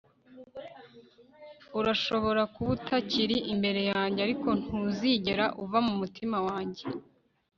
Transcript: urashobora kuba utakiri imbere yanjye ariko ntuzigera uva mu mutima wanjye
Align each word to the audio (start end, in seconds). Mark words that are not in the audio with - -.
urashobora 1.79 2.41
kuba 2.53 2.69
utakiri 2.77 3.37
imbere 3.53 3.81
yanjye 3.91 4.19
ariko 4.25 4.47
ntuzigera 4.61 5.45
uva 5.63 5.79
mu 5.85 5.93
mutima 6.01 6.37
wanjye 6.47 6.85